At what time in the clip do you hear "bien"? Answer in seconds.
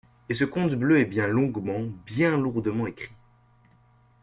1.05-1.27, 2.07-2.35